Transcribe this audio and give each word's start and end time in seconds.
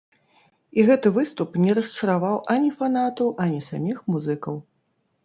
І 0.77 0.85
гэты 0.87 1.11
выступ 1.17 1.59
не 1.65 1.75
расчараваў 1.79 2.39
ані 2.53 2.71
фанатаў, 2.79 3.27
ані 3.47 3.61
саміх 3.69 3.97
музыкаў. 4.15 4.55